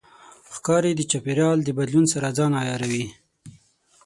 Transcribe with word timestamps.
ښکاري 0.53 0.91
د 0.95 1.01
چاپېریال 1.11 1.57
د 1.63 1.69
بدلون 1.77 2.05
سره 2.13 2.27
ځان 2.37 2.51
عیاروي. 2.61 3.05